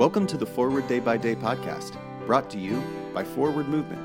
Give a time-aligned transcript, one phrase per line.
[0.00, 4.00] Welcome to the Forward Day by Day podcast, brought to you by Forward Movement.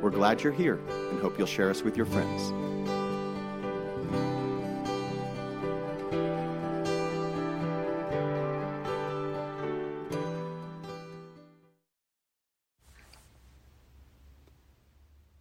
[0.00, 0.78] We're glad you're here
[1.10, 2.52] and hope you'll share us with your friends.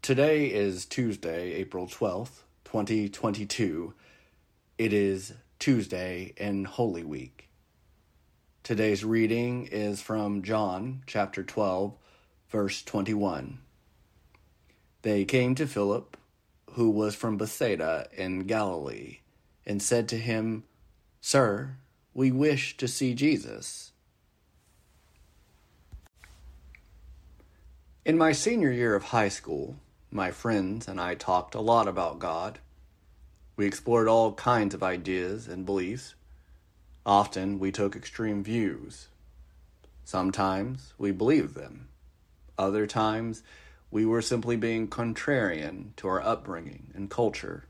[0.01, 3.93] Today is Tuesday, April 12th, 2022.
[4.79, 7.50] It is Tuesday in Holy Week.
[8.63, 11.97] Today's reading is from John chapter 12,
[12.47, 13.57] verse 21.
[15.01, 16.15] They came to Philip,
[16.73, 19.17] who was from Bethsaida in Galilee,
[19.65, 20.63] and said to him,
[21.21, 21.77] Sir,
[22.13, 23.93] we wish to see Jesus.
[28.05, 29.77] In my senior year of high school,
[30.11, 32.59] my friends and I talked a lot about God.
[33.55, 36.13] We explored all kinds of ideas and beliefs.
[37.05, 39.07] Often we took extreme views.
[40.03, 41.87] Sometimes we believed them.
[42.57, 43.41] Other times
[43.89, 47.65] we were simply being contrarian to our upbringing and culture.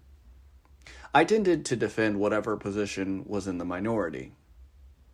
[1.13, 4.33] I tended to defend whatever position was in the minority.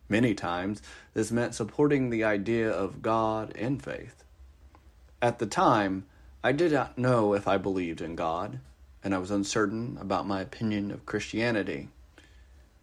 [0.08, 0.82] Many times
[1.14, 4.24] this meant supporting the idea of God and faith.
[5.20, 6.06] At the time,
[6.42, 8.60] I did not know if I believed in God,
[9.02, 11.88] and I was uncertain about my opinion of Christianity.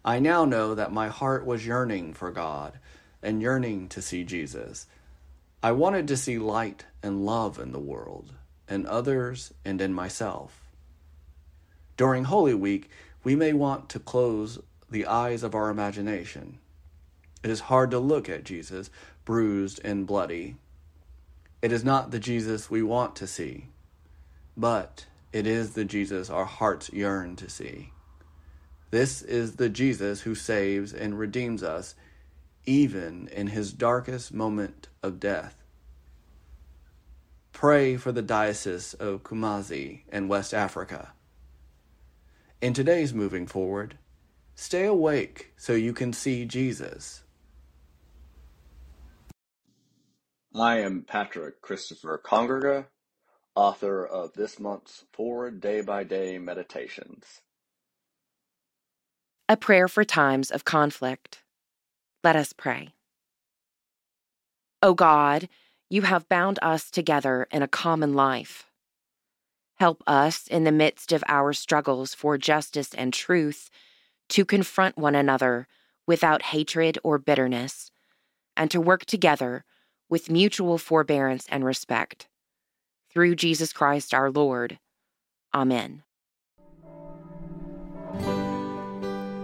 [0.06, 2.78] I now know that my heart was yearning for God
[3.22, 4.86] and yearning to see Jesus.
[5.62, 8.32] I wanted to see light and love in the world,
[8.68, 10.70] in others, and in myself.
[11.96, 12.88] During Holy Week,
[13.24, 16.58] we may want to close the eyes of our imagination.
[17.42, 18.90] It is hard to look at Jesus,
[19.24, 20.54] bruised and bloody,
[21.62, 23.70] it is not the Jesus we want to see,
[24.56, 27.90] but it is the Jesus our hearts yearn to see.
[28.90, 31.94] This is the Jesus who saves and redeems us
[32.64, 35.62] even in his darkest moment of death.
[37.52, 41.12] Pray for the Diocese of Kumasi in West Africa.
[42.60, 43.98] In today's moving forward,
[44.54, 47.22] stay awake so you can see Jesus.
[50.54, 52.86] I am Patrick Christopher Congrega,
[53.54, 57.42] author of this month's Forward Day by Day Meditations.
[59.48, 61.42] A prayer for times of conflict.
[62.24, 62.94] Let us pray.
[64.82, 65.48] O God,
[65.88, 68.66] you have bound us together in a common life.
[69.76, 73.70] Help us in the midst of our struggles for justice and truth
[74.30, 75.68] to confront one another
[76.08, 77.92] without hatred or bitterness,
[78.56, 79.64] and to work together
[80.08, 82.26] with mutual forbearance and respect.
[83.12, 84.80] Through Jesus Christ our Lord.
[85.54, 86.02] Amen.